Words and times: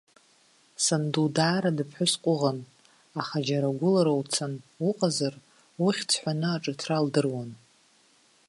Санду 0.83 1.27
даара 1.35 1.71
дыԥҳәыс 1.77 2.13
ҟәыӷан, 2.23 2.59
аха 3.21 3.37
џьара 3.47 3.77
гәылара 3.79 4.13
уцан 4.21 4.53
уҟазар, 4.89 5.35
ухьӡ 5.85 6.09
ҳәаны 6.21 6.47
аҿыҭра 6.55 6.97
лдыруан. 7.05 7.49